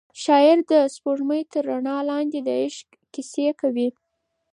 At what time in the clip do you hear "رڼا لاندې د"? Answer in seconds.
1.69-2.49